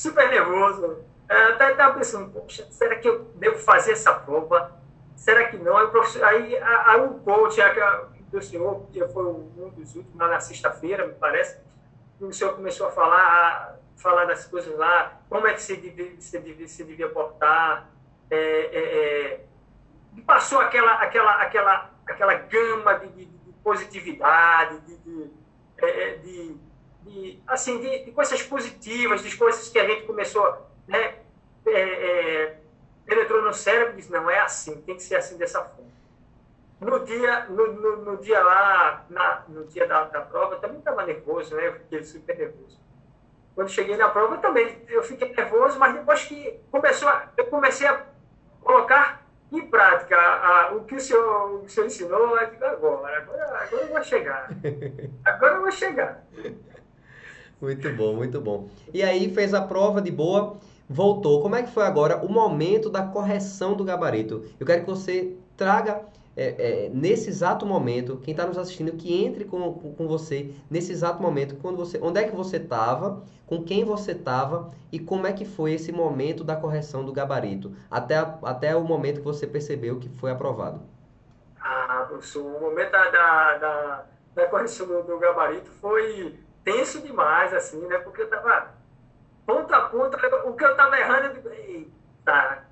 Super 0.00 0.30
nervoso. 0.30 1.04
Eu 1.28 1.50
estava 1.52 1.94
pensando, 1.94 2.30
poxa, 2.32 2.66
será 2.70 2.96
que 2.96 3.06
eu 3.06 3.24
devo 3.36 3.58
fazer 3.58 3.92
essa 3.92 4.12
prova? 4.14 4.80
Será 5.14 5.48
que 5.48 5.58
não? 5.58 5.76
Aí, 5.76 5.90
aí, 6.22 6.56
aí 6.58 7.00
o 7.02 7.14
coach, 7.20 7.60
do 8.32 8.40
senhor, 8.42 8.86
que 8.90 9.06
foi 9.08 9.26
um 9.26 9.68
dos 9.76 9.94
últimos, 9.94 10.18
lá 10.18 10.28
na 10.28 10.40
sexta-feira, 10.40 11.06
me 11.06 11.14
parece, 11.14 11.58
o 12.18 12.32
senhor 12.32 12.54
começou 12.54 12.86
a 12.86 12.90
falar, 12.90 13.78
a 13.96 14.00
falar 14.00 14.24
das 14.24 14.46
coisas 14.46 14.74
lá, 14.78 15.20
como 15.28 15.46
é 15.46 15.52
que 15.52 15.62
se 15.62 15.76
devia, 15.76 16.18
se 16.18 16.38
devia, 16.38 16.66
se 16.66 16.82
devia 16.84 17.08
portar, 17.08 17.90
é, 18.30 18.36
é, 18.36 18.80
é, 18.82 19.40
passou 20.24 20.60
aquela, 20.60 20.94
aquela, 20.94 21.42
aquela, 21.42 21.90
aquela 22.06 22.34
gama 22.34 22.94
de, 23.00 23.08
de, 23.08 23.26
de 23.26 23.52
positividade, 23.62 24.80
de, 24.80 24.96
de, 24.96 25.30
é, 25.78 25.86
é, 25.86 26.16
de 27.02 27.40
assim, 27.46 27.80
de, 27.80 28.10
coisas 28.12 28.42
positivas, 28.42 29.22
de 29.22 29.36
coisas 29.36 29.68
que 29.68 29.78
a 29.78 29.86
gente 29.86 30.06
começou, 30.06 30.66
né, 30.86 31.16
é, 31.66 32.56
penetrou 33.04 33.42
no 33.42 33.52
cérebro 33.52 33.94
e 33.94 33.96
disse, 33.96 34.12
não, 34.12 34.30
é 34.30 34.40
assim, 34.40 34.80
tem 34.82 34.96
que 34.96 35.02
ser 35.02 35.16
assim 35.16 35.36
dessa 35.36 35.62
forma. 35.62 35.90
No 36.80 37.04
dia, 37.04 37.44
no, 37.50 37.72
no, 37.72 37.96
no 37.98 38.16
dia 38.18 38.42
lá, 38.42 39.04
na, 39.10 39.44
no 39.48 39.66
dia 39.66 39.86
da, 39.86 40.04
da 40.04 40.22
prova, 40.22 40.54
eu 40.54 40.60
também 40.60 40.78
estava 40.78 41.04
nervoso, 41.04 41.54
né? 41.54 41.68
Eu 41.68 41.74
fiquei 41.74 42.02
super 42.04 42.38
nervoso. 42.38 42.80
Quando 43.54 43.68
cheguei 43.68 43.98
na 43.98 44.08
prova, 44.08 44.36
eu 44.36 44.40
também 44.40 44.82
eu 44.88 45.02
fiquei 45.02 45.30
nervoso, 45.34 45.78
mas 45.78 45.92
depois 45.92 46.24
que 46.24 46.58
começou, 46.70 47.08
a, 47.08 47.28
eu 47.36 47.46
comecei 47.46 47.86
a 47.86 48.06
colocar 48.62 49.26
em 49.52 49.60
prática 49.68 50.16
a, 50.16 50.72
o 50.72 50.84
que 50.84 50.94
o 50.94 51.00
senhor, 51.00 51.64
o 51.64 51.68
senhor 51.68 51.86
ensinou, 51.86 52.38
eu 52.38 52.50
digo, 52.50 52.64
agora, 52.64 53.18
agora, 53.18 53.44
agora 53.44 53.82
eu 53.82 53.88
vou 53.88 54.02
chegar. 54.02 54.48
Agora 55.26 55.54
eu 55.56 55.60
vou 55.60 55.72
chegar. 55.72 56.24
Muito 57.60 57.92
bom, 57.92 58.14
muito 58.14 58.40
bom. 58.40 58.68
E 58.92 59.02
aí 59.02 59.32
fez 59.32 59.52
a 59.52 59.60
prova 59.60 60.00
de 60.00 60.10
boa, 60.10 60.56
voltou. 60.88 61.42
Como 61.42 61.54
é 61.54 61.62
que 61.62 61.70
foi 61.70 61.84
agora 61.84 62.24
o 62.24 62.28
momento 62.28 62.88
da 62.88 63.02
correção 63.02 63.74
do 63.74 63.84
gabarito? 63.84 64.44
Eu 64.58 64.66
quero 64.66 64.84
que 64.84 64.90
você 64.90 65.36
traga 65.56 66.02
é, 66.36 66.86
é, 66.86 66.88
nesse 66.88 67.28
exato 67.28 67.66
momento, 67.66 68.16
quem 68.22 68.32
está 68.32 68.46
nos 68.46 68.56
assistindo, 68.56 68.92
que 68.92 69.24
entre 69.24 69.44
com, 69.44 69.74
com, 69.74 70.08
você 70.08 70.54
nesse 70.70 70.92
exato 70.92 71.20
momento, 71.20 71.56
quando 71.56 71.76
você, 71.76 71.98
onde 72.00 72.20
é 72.20 72.24
que 72.24 72.34
você 72.34 72.56
estava, 72.56 73.22
com 73.46 73.62
quem 73.62 73.84
você 73.84 74.12
estava 74.12 74.70
e 74.90 74.98
como 74.98 75.26
é 75.26 75.32
que 75.32 75.44
foi 75.44 75.72
esse 75.72 75.92
momento 75.92 76.42
da 76.42 76.56
correção 76.56 77.04
do 77.04 77.12
gabarito, 77.12 77.74
até, 77.90 78.16
até 78.42 78.74
o 78.76 78.82
momento 78.82 79.18
que 79.18 79.24
você 79.24 79.46
percebeu 79.46 79.98
que 79.98 80.08
foi 80.08 80.30
aprovado. 80.30 80.80
Ah, 81.60 82.06
professor, 82.08 82.42
o 82.42 82.60
momento 82.60 82.90
da, 82.90 83.10
da, 83.10 83.58
da, 83.58 84.04
da 84.34 84.46
correção 84.46 84.86
do, 84.86 85.02
do, 85.02 85.18
gabarito 85.18 85.70
foi 85.72 86.38
tenso 86.64 87.00
demais, 87.00 87.52
assim, 87.54 87.86
né? 87.86 87.98
Porque 87.98 88.22
eu 88.22 88.26
estava 88.26 88.74
ponta 89.46 89.76
a 89.76 89.80
ponta, 89.82 90.16
o 90.44 90.54
que 90.54 90.64
eu 90.64 90.70
estava 90.70 90.98
errando, 90.98 91.26
eu 91.26 91.34
digo, 91.34 91.48
eita, 91.48 92.64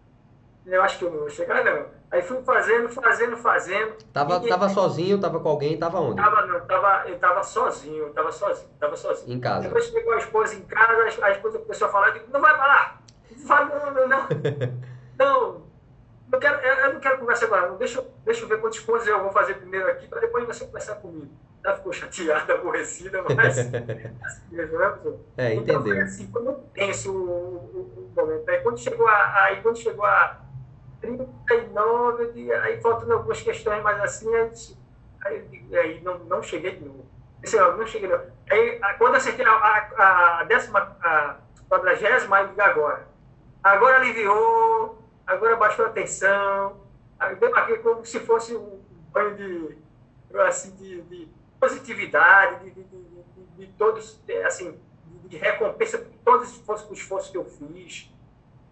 eu 0.64 0.83
acho 0.83 0.99
que 0.99 1.04
eu 1.04 1.11
não 1.11 1.18
vou 1.21 1.30
chegar, 1.30 1.64
não. 1.64 1.87
Aí 2.11 2.23
fui 2.23 2.42
fazendo, 2.42 2.88
fazendo, 2.88 3.37
fazendo. 3.37 3.97
Tava, 4.12 4.40
e, 4.45 4.49
tava 4.49 4.68
sozinho, 4.68 5.21
tava 5.21 5.40
com 5.40 5.49
alguém, 5.49 5.78
tava 5.78 6.00
onde? 6.00 6.16
Tava, 6.16 6.47
não, 6.47 6.61
tava, 6.61 7.09
eu 7.09 7.18
tava 7.18 7.42
sozinho, 7.42 8.11
tava 8.11 8.33
sozinho, 8.33 8.68
tava 8.78 8.97
sozinho. 8.97 9.37
Em 9.37 9.40
casa. 9.40 9.66
Depois 9.66 9.87
chegou 9.87 10.12
a 10.14 10.18
esposa 10.18 10.54
em 10.54 10.62
casa, 10.62 11.25
a 11.25 11.30
esposa 11.30 11.59
começou 11.59 11.88
a 11.88 11.90
falar, 11.90 12.09
eu 12.09 12.12
digo, 12.14 12.26
não 12.33 12.40
vai 12.40 12.57
falar, 12.57 13.02
não 13.30 13.47
vai, 13.47 13.64
não, 13.68 13.92
não, 13.92 14.09
não. 14.09 14.28
não, 15.18 15.62
não 16.30 16.38
quero, 16.38 16.61
eu 16.61 16.95
não 16.95 17.00
quero 17.00 17.18
conversar 17.18 17.47
agora, 17.47 17.73
deixa, 17.73 18.04
deixa 18.25 18.45
eu 18.45 18.49
ver 18.49 18.61
quantas 18.61 18.80
coisas 18.80 19.07
eu 19.07 19.23
vou 19.23 19.33
fazer 19.33 19.54
primeiro 19.54 19.90
aqui, 19.90 20.07
para 20.07 20.21
depois 20.21 20.47
você 20.47 20.64
conversar 20.64 20.97
comigo. 20.97 21.30
Ela 21.65 21.77
ficou 21.77 21.93
chateada, 21.93 22.55
aborrecida, 22.55 23.23
mas 23.23 23.59
assim 23.59 23.71
mesmo, 24.50 24.79
né, 24.79 24.88
professor? 24.88 25.21
É, 25.37 25.55
entendeu. 25.55 25.81
Então, 25.81 25.83
foi 25.83 26.00
assim, 26.00 26.31
foi 26.31 26.43
muito 26.43 26.61
tenso 26.73 27.12
o, 27.12 27.17
o, 27.17 28.11
o 28.11 28.12
momento. 28.15 28.49
Aí 28.49 28.61
quando 28.61 28.79
chegou 28.79 29.07
a, 29.09 29.45
aí, 29.45 29.62
quando 29.62 29.77
chegou 29.77 30.05
a 30.05 30.41
39, 31.00 32.33
de, 32.33 32.53
aí 32.53 32.81
faltando 32.81 33.12
algumas 33.12 33.41
questões, 33.41 33.83
mas 33.83 34.00
assim, 34.00 34.35
aí, 34.35 34.53
aí, 35.25 35.77
aí 35.77 36.00
não, 36.03 36.19
não 36.21 36.43
cheguei 36.43 36.77
de 36.77 36.85
novo. 36.85 37.07
Esse, 37.43 37.57
não 37.57 37.87
cheguei 37.87 38.09
de 38.09 38.15
novo. 38.15 38.31
Aí, 38.50 38.81
quando 38.99 39.17
acertei 39.17 39.45
a, 39.45 39.53
a, 39.53 40.41
a 40.41 40.45
décima, 40.45 40.97
a 41.03 41.37
quadragésima, 41.69 42.37
aí 42.37 42.49
digo 42.49 42.62
agora. 42.62 43.09
Agora 43.62 43.97
aliviou, 43.97 44.99
agora 45.27 45.57
baixou 45.57 45.87
a 45.87 45.91
tensão, 45.91 46.81
aí 47.19 47.37
demarquei 47.37 47.79
como 47.79 48.05
se 48.05 48.21
fosse 48.21 48.57
um 48.57 48.81
banho 49.12 49.37
de, 49.37 49.79
assim, 50.41 50.75
de, 50.77 51.03
de 51.03 51.29
positividade, 51.59 52.65
de, 52.65 52.71
de, 52.71 52.85
de, 52.85 53.47
de, 53.59 53.67
todos, 53.79 54.21
assim, 54.47 54.79
de, 55.25 55.37
recompensa 55.37 55.99
por 55.99 56.12
todos 56.25 56.49
os 56.49 56.57
esforços, 56.57 56.91
os 56.91 56.99
esforços 56.99 57.31
que 57.31 57.37
eu 57.37 57.45
fiz 57.45 58.11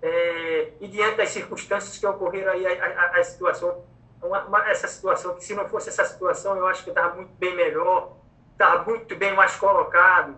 é, 0.03 0.73
e 0.81 0.89
diante 0.89 1.17
das 1.17 1.31
circunstâncias 1.31 1.99
que 1.99 2.07
ocorreram 2.07 2.53
aí, 2.53 2.67
a, 2.67 2.87
a, 2.87 3.19
a 3.19 3.25
situação, 3.25 3.85
uma, 4.23 4.45
uma, 4.45 4.71
essa 4.71 4.87
situação, 4.87 5.35
que 5.35 5.45
se 5.45 5.55
não 5.55 5.69
fosse 5.69 5.89
essa 5.89 6.05
situação, 6.05 6.57
eu 6.57 6.67
acho 6.67 6.85
que 6.85 6.91
estava 6.91 7.17
muito 7.17 7.33
bem 7.35 7.57
melhor, 7.57 8.17
estava 8.53 8.85
muito 8.85 9.17
bem 9.17 9.35
mais 9.35 9.57
colocado, 9.57 10.37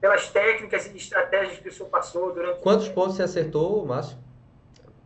pelas 0.00 0.28
técnicas 0.30 0.86
e 0.86 0.96
estratégias 0.96 1.58
que 1.58 1.68
o 1.68 1.72
senhor 1.72 1.88
passou 1.88 2.32
durante... 2.32 2.60
Quantos 2.60 2.88
pontos 2.88 3.16
você 3.16 3.24
acertou, 3.24 3.84
Márcio? 3.84 4.16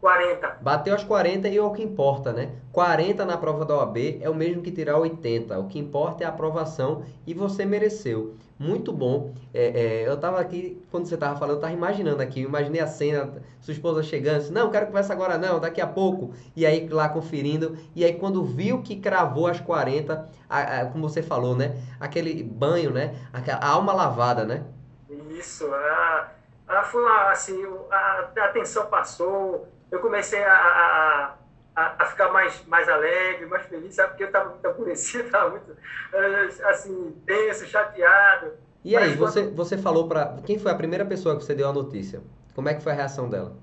40. 0.02 0.59
Bateu 0.61 0.97
as 0.97 1.04
40 1.04 1.49
e 1.49 1.56
é 1.56 1.62
o 1.62 1.71
que 1.71 1.80
importa, 1.80 2.32
né? 2.32 2.50
40 2.73 3.25
na 3.25 3.37
prova 3.37 3.64
da 3.64 3.76
OAB 3.76 4.18
é 4.21 4.28
o 4.28 4.35
mesmo 4.35 4.61
que 4.61 4.73
tirar 4.73 4.99
80. 4.99 5.56
O 5.61 5.68
que 5.68 5.78
importa 5.78 6.25
é 6.25 6.26
a 6.26 6.30
aprovação 6.30 7.04
e 7.25 7.32
você 7.32 7.64
mereceu. 7.64 8.35
Muito 8.59 8.92
bom. 8.92 9.32
É, 9.54 10.02
é, 10.02 10.09
eu 10.09 10.14
estava 10.14 10.40
aqui, 10.40 10.85
quando 10.90 11.06
você 11.06 11.14
estava 11.14 11.38
falando, 11.38 11.52
eu 11.52 11.59
estava 11.59 11.73
imaginando 11.73 12.21
aqui. 12.21 12.42
Eu 12.42 12.49
imaginei 12.49 12.80
a 12.80 12.87
cena, 12.88 13.32
sua 13.61 13.71
esposa 13.71 14.02
chegando, 14.02 14.38
assim, 14.38 14.52
não, 14.52 14.73
quero 14.73 14.87
conversa 14.87 15.12
agora 15.12 15.38
não, 15.38 15.61
daqui 15.61 15.80
a 15.80 15.87
pouco. 15.87 16.35
E 16.56 16.66
aí 16.66 16.88
lá 16.88 17.09
conferindo. 17.09 17.78
E 17.94 18.04
aí 18.04 18.14
quando 18.14 18.42
viu 18.42 18.82
que 18.82 18.97
cravou 18.97 19.47
as 19.47 19.61
40, 19.61 20.28
a, 20.50 20.80
a, 20.80 20.87
como 20.87 21.09
você 21.09 21.23
falou, 21.23 21.54
né? 21.54 21.76
Aquele 22.00 22.42
banho, 22.42 22.90
né? 22.90 23.14
A, 23.32 23.68
alma 23.68 23.92
lavada, 23.92 24.44
né? 24.44 24.64
Isso. 25.30 25.73
A, 25.73 26.32
a, 26.66 26.82
foi 26.82 27.04
uma, 27.04 27.30
assim, 27.30 27.64
a, 27.88 28.30
a 28.37 28.49
tensão 28.49 28.87
passou 28.87 29.68
eu 29.92 30.00
comecei 30.00 30.42
a, 30.42 31.37
a, 31.76 31.94
a, 31.99 32.06
ficar 32.06 32.32
mais, 32.32 32.64
mais 32.66 32.88
alegre, 32.88 33.44
mais 33.44 33.66
feliz, 33.66 33.94
sabe? 33.94 34.08
Porque 34.08 34.25
eu 34.25 34.28
estava 34.28 34.49
muito 34.49 34.66
aborrecido, 34.66 35.25
estava 35.25 35.50
muito, 35.50 35.76
eh, 36.14 36.49
assim, 36.64 37.14
tenso, 37.26 37.66
chateado. 37.66 38.52
E 38.82 38.96
aí, 38.96 39.14
você, 39.14 39.42
quando... 39.42 39.54
você 39.54 39.76
falou 39.76 40.08
para... 40.08 40.38
Quem 40.46 40.58
foi 40.58 40.72
a 40.72 40.75
primeira 40.75 41.04
pessoa 41.04 41.37
que 41.37 41.44
você 41.44 41.54
deu 41.54 41.68
a 41.68 41.72
notícia? 41.75 42.22
Como 42.54 42.70
é 42.70 42.75
que 42.75 42.82
foi 42.82 42.92
a 42.92 42.94
reação 42.94 43.28
dela? 43.28 43.54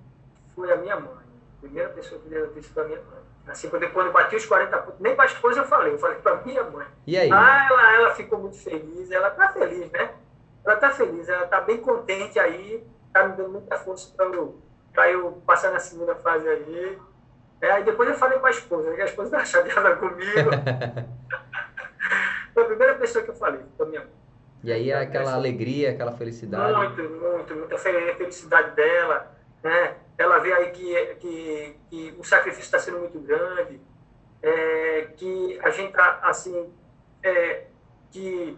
Foi 0.55 0.71
a 0.71 0.77
minha 0.77 1.00
mãe. 1.00 1.17
A 1.57 1.62
primeira 1.62 1.89
pessoa 1.89 2.21
que 2.21 2.29
deu 2.29 2.43
a 2.43 2.48
notícia 2.48 2.71
foi 2.71 2.83
a 2.83 2.86
minha 2.86 3.01
mãe. 3.01 3.19
Assim, 3.48 3.67
quando 3.67 3.83
eu 3.83 4.13
bati 4.13 4.36
os 4.36 4.45
40 4.45 4.77
pontos, 4.77 5.00
nem 5.00 5.15
para 5.15 5.24
a 5.24 5.27
esposa 5.27 5.62
eu 5.62 5.65
falei, 5.65 5.93
eu 5.93 5.98
falei 5.98 6.19
para 6.19 6.36
minha 6.43 6.63
mãe. 6.65 6.86
E 7.07 7.17
aí? 7.17 7.31
Ah, 7.31 7.67
ela, 7.67 7.95
ela 7.95 8.13
ficou 8.13 8.38
muito 8.38 8.57
feliz, 8.57 9.09
ela 9.09 9.29
está 9.29 9.50
feliz, 9.50 9.89
né? 9.89 10.12
Ela 10.63 10.75
está 10.75 10.91
feliz, 10.91 11.27
ela 11.27 11.45
está 11.45 11.59
bem 11.62 11.77
contente 11.77 12.38
aí, 12.38 12.86
está 13.07 13.27
me 13.27 13.36
dando 13.36 13.50
muita 13.50 13.75
força 13.79 14.13
para 14.15 14.27
eu 14.27 14.59
para 14.93 15.12
eu 15.12 15.41
passar 15.46 15.72
na 15.72 15.79
segunda 15.79 16.15
fase 16.15 16.48
aí. 16.48 16.98
É, 17.62 17.72
aí 17.72 17.84
depois 17.84 18.10
eu 18.10 18.15
falei 18.15 18.39
com 18.39 18.46
a 18.46 18.51
esposa, 18.51 18.93
que 18.93 19.01
a 19.01 19.05
esposa 19.05 19.27
estava 19.27 19.46
chateada 19.46 19.96
comigo. 19.98 20.50
Foi 22.53 22.63
a 22.63 22.67
primeira 22.67 22.96
pessoa 22.96 23.24
que 23.24 23.31
eu 23.31 23.36
falei, 23.36 23.62
foi 23.77 23.86
a 23.86 23.89
minha 23.89 24.01
mãe. 24.01 24.19
E 24.63 24.72
aí 24.72 24.91
é 24.91 24.96
aquela 24.96 25.34
alegria, 25.34 25.91
aquela 25.91 26.12
felicidade. 26.12 26.77
Muito, 26.77 27.01
muito, 27.01 27.55
muita 27.55 27.77
felicidade 27.77 28.75
dela. 28.75 29.31
Né? 29.63 29.96
Ela 30.17 30.39
vê 30.39 30.51
aí 30.51 30.72
que, 30.72 31.05
que, 31.15 31.79
que 31.89 32.15
o 32.17 32.24
sacrifício 32.24 32.65
está 32.65 32.79
sendo 32.79 33.00
muito 33.00 33.19
grande, 33.19 33.79
é, 34.41 35.08
que 35.15 35.60
a 35.63 35.69
gente 35.69 35.89
está 35.89 36.19
assim, 36.24 36.74
é, 37.24 37.67
que 38.12 38.58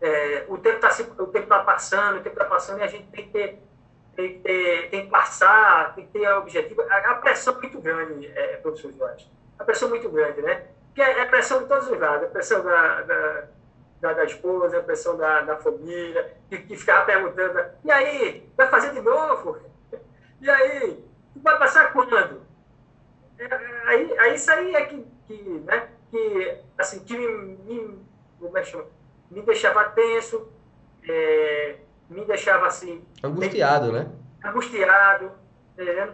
é, 0.00 0.44
o 0.48 0.56
tempo 0.56 0.76
está 0.76 1.58
tá 1.58 1.64
passando, 1.64 2.18
o 2.18 2.22
tempo 2.22 2.36
está 2.36 2.46
passando 2.46 2.80
e 2.80 2.82
a 2.82 2.86
gente 2.86 3.06
tem 3.08 3.26
que 3.26 3.32
ter 3.32 3.62
tem 4.20 4.34
que, 4.34 4.38
ter, 4.40 4.90
tem 4.90 5.04
que 5.04 5.10
passar, 5.10 5.94
tem 5.94 6.06
que 6.06 6.12
ter 6.12 6.28
objetivo. 6.34 6.82
A, 6.82 7.10
a 7.10 7.14
pressão 7.14 7.54
é 7.54 7.58
muito 7.58 7.80
grande, 7.80 8.26
é, 8.26 8.56
professor 8.56 8.92
Jorge. 8.92 9.30
A 9.58 9.64
pressão 9.64 9.88
é 9.88 9.90
muito 9.92 10.10
grande, 10.10 10.42
né? 10.42 10.66
Porque 10.86 11.00
é, 11.00 11.20
é 11.20 11.24
pressão 11.24 11.62
de 11.62 11.68
todos 11.68 11.88
os 11.88 11.98
lados. 11.98 12.26
A 12.26 12.30
pressão 12.30 12.62
da, 12.62 13.02
da, 13.02 13.44
da, 14.00 14.12
da 14.12 14.24
esposa, 14.24 14.78
a 14.78 14.82
pressão 14.82 15.16
da, 15.16 15.40
da 15.42 15.56
família, 15.56 16.36
que, 16.48 16.58
que 16.58 16.76
ficava 16.76 17.06
perguntando, 17.06 17.64
e 17.84 17.90
aí, 17.90 18.48
vai 18.56 18.68
fazer 18.68 18.92
de 18.92 19.00
novo? 19.00 19.58
E 20.42 20.48
aí, 20.48 21.04
vai 21.36 21.58
passar 21.58 21.92
quando? 21.92 22.40
É, 23.38 23.44
aí, 23.88 24.18
aí 24.18 24.34
isso 24.34 24.50
aí 24.50 24.74
é 24.74 24.86
que, 24.86 25.06
que, 25.26 25.34
né, 25.66 25.90
que, 26.10 26.58
assim, 26.78 27.04
que 27.04 27.14
me, 27.14 27.28
me, 27.58 28.06
é 28.54 28.84
me 29.30 29.42
deixava 29.42 29.90
tenso, 29.90 30.50
é, 31.06 31.76
me 32.10 32.24
deixava 32.24 32.66
assim. 32.66 33.00
Angustiado, 33.22 33.92
bem, 33.92 34.02
né? 34.02 34.10
Angustiado. 34.44 35.30
É, 35.78 36.08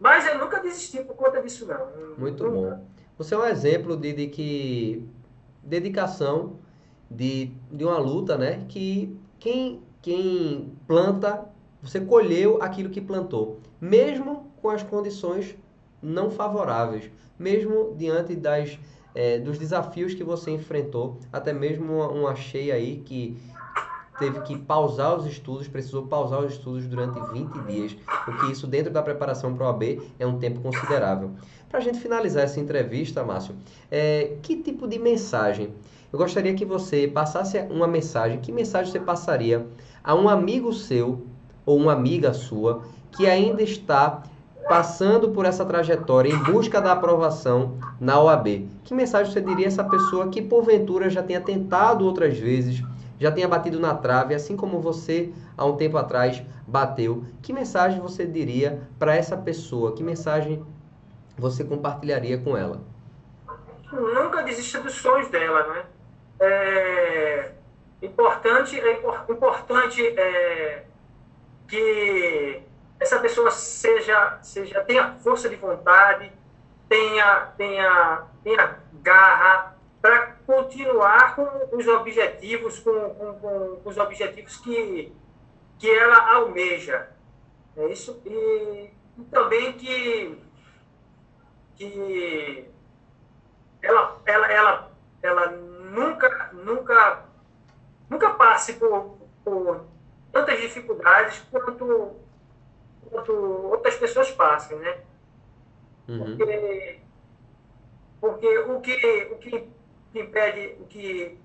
mas 0.00 0.26
eu 0.26 0.38
nunca 0.38 0.60
desisti 0.60 1.02
por 1.04 1.14
conta 1.14 1.40
disso, 1.42 1.66
não. 1.66 2.16
Muito 2.16 2.50
bom. 2.50 2.84
Você 3.18 3.34
é 3.34 3.38
um 3.38 3.44
exemplo 3.44 3.96
de, 3.96 4.12
de 4.12 4.26
que 4.28 5.08
dedicação 5.62 6.58
de, 7.10 7.52
de 7.70 7.84
uma 7.84 7.98
luta, 7.98 8.36
né? 8.36 8.64
Que 8.68 9.16
quem, 9.38 9.82
quem 10.00 10.72
planta, 10.86 11.44
você 11.82 12.00
colheu 12.00 12.62
aquilo 12.62 12.90
que 12.90 13.00
plantou, 13.00 13.60
mesmo 13.80 14.52
com 14.62 14.70
as 14.70 14.82
condições 14.82 15.56
não 16.02 16.30
favoráveis, 16.30 17.10
mesmo 17.38 17.94
diante 17.96 18.34
das, 18.34 18.78
é, 19.14 19.38
dos 19.38 19.58
desafios 19.58 20.14
que 20.14 20.22
você 20.22 20.50
enfrentou, 20.50 21.18
até 21.32 21.52
mesmo 21.52 21.92
uma, 21.92 22.08
uma 22.08 22.34
cheia 22.34 22.74
aí 22.74 22.98
que 23.04 23.36
teve 24.18 24.40
que 24.40 24.58
pausar 24.58 25.16
os 25.16 25.26
estudos, 25.26 25.68
precisou 25.68 26.06
pausar 26.06 26.40
os 26.40 26.52
estudos 26.52 26.86
durante 26.86 27.20
20 27.32 27.58
dias, 27.66 27.96
o 28.26 28.32
que 28.32 28.52
isso 28.52 28.66
dentro 28.66 28.92
da 28.92 29.02
preparação 29.02 29.54
para 29.54 29.66
o 29.66 29.68
AB 29.68 30.00
é 30.18 30.26
um 30.26 30.38
tempo 30.38 30.60
considerável. 30.60 31.30
Para 31.68 31.80
a 31.80 31.82
gente 31.82 31.98
finalizar 31.98 32.44
essa 32.44 32.58
entrevista, 32.60 33.22
Márcio, 33.22 33.54
é, 33.90 34.36
que 34.42 34.56
tipo 34.56 34.88
de 34.88 34.98
mensagem? 34.98 35.70
Eu 36.10 36.18
gostaria 36.18 36.54
que 36.54 36.64
você 36.64 37.06
passasse 37.06 37.58
uma 37.70 37.86
mensagem. 37.86 38.40
Que 38.40 38.50
mensagem 38.50 38.90
você 38.90 38.98
passaria 38.98 39.66
a 40.02 40.14
um 40.14 40.26
amigo 40.28 40.72
seu 40.72 41.26
ou 41.66 41.76
uma 41.76 41.92
amiga 41.92 42.32
sua 42.32 42.82
que 43.12 43.26
ainda 43.26 43.62
está 43.62 44.22
passando 44.66 45.30
por 45.30 45.44
essa 45.44 45.64
trajetória 45.64 46.30
em 46.30 46.38
busca 46.44 46.80
da 46.80 46.92
aprovação 46.92 47.74
na 48.00 48.18
OAB? 48.18 48.66
Que 48.84 48.94
mensagem 48.94 49.30
você 49.30 49.42
diria 49.42 49.66
a 49.66 49.68
essa 49.68 49.84
pessoa 49.84 50.28
que 50.28 50.40
porventura 50.40 51.10
já 51.10 51.22
tenha 51.22 51.42
tentado 51.42 52.06
outras 52.06 52.38
vezes, 52.38 52.82
já 53.18 53.32
tenha 53.32 53.48
batido 53.48 53.80
na 53.80 53.94
trave, 53.94 54.34
assim 54.34 54.56
como 54.56 54.80
você 54.80 55.32
há 55.56 55.64
um 55.64 55.76
tempo 55.76 55.96
atrás 55.96 56.42
bateu, 56.66 57.24
que 57.42 57.52
mensagem 57.52 58.00
você 58.00 58.26
diria 58.26 58.82
para 58.98 59.16
essa 59.16 59.36
pessoa? 59.36 59.94
Que 59.94 60.02
mensagem 60.02 60.64
você 61.36 61.64
compartilharia 61.64 62.38
com 62.38 62.56
ela? 62.56 62.80
Nunca 63.92 64.42
desista 64.42 64.80
dos 64.80 64.94
sonhos 64.94 65.28
dela, 65.28 65.66
né? 65.68 65.84
É 66.40 67.52
importante, 68.02 68.78
é 68.78 69.02
importante 69.28 70.06
é, 70.06 70.84
que 71.66 72.62
essa 73.00 73.18
pessoa 73.18 73.50
seja, 73.50 74.38
seja 74.42 74.80
tenha 74.82 75.14
força 75.14 75.48
de 75.48 75.56
vontade 75.56 76.30
tenha, 76.88 77.52
tenha, 77.56 78.22
tenha 78.42 78.76
garra 79.02 79.74
para 80.00 80.36
continuar 80.46 81.34
com 81.34 81.76
os 81.76 81.86
objetivos, 81.86 82.78
com, 82.78 82.92
com, 83.14 83.80
com, 83.82 83.88
os 83.88 83.96
objetivos 83.96 84.56
que, 84.58 85.12
que 85.78 85.90
ela 85.90 86.34
almeja. 86.34 87.10
É 87.76 87.88
isso. 87.88 88.20
E, 88.24 88.90
e 89.18 89.24
também 89.30 89.72
que, 89.72 90.38
que 91.76 92.70
ela, 93.82 94.20
ela, 94.24 94.52
ela, 94.52 94.90
ela 95.22 95.46
nunca, 95.50 96.50
nunca, 96.52 97.24
nunca 98.08 98.30
passe 98.30 98.74
por, 98.74 99.18
por 99.44 99.84
tantas 100.32 100.60
dificuldades 100.60 101.42
quanto, 101.50 102.16
quanto 103.10 103.32
outras 103.32 103.96
pessoas 103.96 104.30
passam, 104.30 104.78
né? 104.78 105.00
Uhum. 106.08 106.36
Porque, 106.36 107.00
porque 108.20 108.58
o 108.58 108.80
que, 108.80 109.28
o 109.32 109.38
que 109.38 109.77
impede, 110.14 110.76
o 110.80 110.86
que 110.86 111.38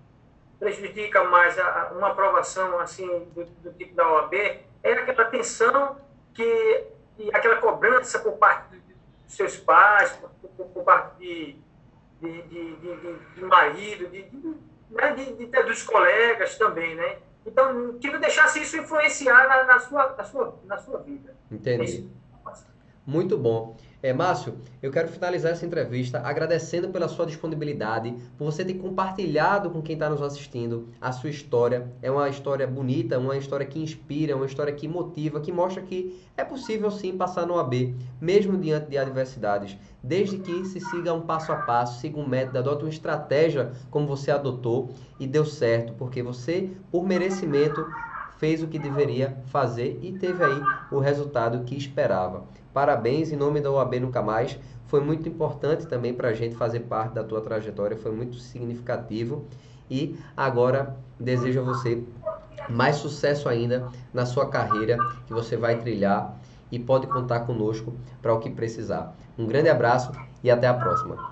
prejudica 0.59 1.23
mais 1.25 1.57
a, 1.59 1.91
uma 1.95 2.09
aprovação 2.09 2.79
assim 2.79 3.07
do, 3.35 3.45
do, 3.45 3.73
tipo 3.73 3.95
da 3.95 4.09
OAB 4.09 4.33
é 4.33 4.93
aquela 4.93 5.25
tensão 5.25 5.97
que 6.33 6.87
e 7.17 7.29
aquela 7.33 7.57
cobrança 7.57 8.19
por 8.19 8.33
parte 8.33 8.75
dos 8.75 9.35
seus 9.35 9.57
pais, 9.57 10.11
por, 10.13 10.29
por, 10.49 10.65
por 10.67 10.83
parte 10.83 11.19
de, 11.19 11.55
de, 12.21 12.41
de, 12.43 12.75
de, 12.75 13.19
de 13.35 13.41
marido, 13.43 14.09
de, 14.09 14.25
né, 14.89 15.13
de, 15.13 15.45
dos 15.63 15.83
colegas 15.83 16.57
também, 16.57 16.95
né? 16.95 17.17
Então, 17.45 17.97
que 17.99 18.09
não 18.09 18.19
deixasse 18.19 18.61
isso 18.61 18.77
influenciar 18.77 19.47
na, 19.47 19.63
na, 19.65 19.79
sua, 19.79 20.15
na, 20.15 20.23
sua, 20.23 20.59
na 20.65 20.77
sua 20.77 20.99
vida. 20.99 21.35
Entendi. 21.51 22.09
Muito 23.05 23.37
bom. 23.37 23.75
É, 24.05 24.11
Márcio, 24.11 24.55
eu 24.81 24.91
quero 24.91 25.07
finalizar 25.07 25.53
essa 25.53 25.65
entrevista 25.65 26.19
agradecendo 26.19 26.89
pela 26.89 27.07
sua 27.07 27.25
disponibilidade, 27.25 28.13
por 28.37 28.43
você 28.43 28.65
ter 28.65 28.73
compartilhado 28.73 29.69
com 29.69 29.81
quem 29.81 29.93
está 29.93 30.09
nos 30.09 30.21
assistindo 30.21 30.89
a 30.99 31.13
sua 31.13 31.29
história. 31.29 31.87
É 32.01 32.11
uma 32.11 32.27
história 32.27 32.67
bonita, 32.67 33.17
uma 33.17 33.37
história 33.37 33.65
que 33.65 33.79
inspira, 33.79 34.35
uma 34.35 34.45
história 34.45 34.73
que 34.73 34.89
motiva, 34.89 35.39
que 35.39 35.53
mostra 35.53 35.81
que 35.81 36.21
é 36.35 36.43
possível 36.43 36.91
sim 36.91 37.15
passar 37.15 37.47
no 37.47 37.57
AB, 37.57 37.95
mesmo 38.19 38.57
diante 38.57 38.89
de 38.89 38.97
adversidades, 38.97 39.77
desde 40.03 40.37
que 40.37 40.65
se 40.65 40.81
siga 40.81 41.13
um 41.13 41.21
passo 41.21 41.53
a 41.53 41.55
passo, 41.55 42.01
siga 42.01 42.19
um 42.19 42.27
método, 42.27 42.59
adote 42.59 42.83
uma 42.83 42.89
estratégia 42.89 43.71
como 43.89 44.05
você 44.05 44.31
adotou 44.31 44.89
e 45.17 45.25
deu 45.25 45.45
certo, 45.45 45.93
porque 45.93 46.21
você, 46.21 46.69
por 46.91 47.07
merecimento, 47.07 47.85
fez 48.37 48.61
o 48.61 48.67
que 48.67 48.79
deveria 48.79 49.37
fazer 49.47 49.99
e 50.01 50.11
teve 50.11 50.43
aí 50.43 50.61
o 50.91 50.99
resultado 50.99 51.63
que 51.63 51.77
esperava. 51.77 52.43
Parabéns 52.73 53.31
em 53.31 53.35
nome 53.35 53.61
da 53.61 53.71
OAB 53.71 53.99
Nunca 53.99 54.21
Mais. 54.21 54.57
Foi 54.87 55.01
muito 55.01 55.27
importante 55.27 55.87
também 55.87 56.13
para 56.13 56.29
a 56.29 56.33
gente 56.33 56.55
fazer 56.55 56.81
parte 56.81 57.13
da 57.13 57.23
tua 57.23 57.41
trajetória, 57.41 57.97
foi 57.97 58.11
muito 58.11 58.37
significativo. 58.37 59.45
E 59.89 60.17
agora 60.35 60.95
desejo 61.19 61.59
a 61.61 61.63
você 61.63 62.03
mais 62.69 62.97
sucesso 62.97 63.49
ainda 63.49 63.87
na 64.13 64.25
sua 64.25 64.47
carreira 64.49 64.97
que 65.25 65.33
você 65.33 65.57
vai 65.57 65.77
trilhar 65.79 66.37
e 66.71 66.79
pode 66.79 67.07
contar 67.07 67.41
conosco 67.41 67.93
para 68.21 68.33
o 68.33 68.39
que 68.39 68.49
precisar. 68.49 69.15
Um 69.37 69.45
grande 69.45 69.69
abraço 69.69 70.11
e 70.43 70.49
até 70.49 70.67
a 70.67 70.73
próxima. 70.73 71.17